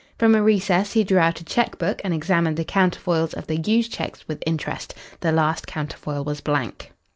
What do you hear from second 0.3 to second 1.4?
a recess he drew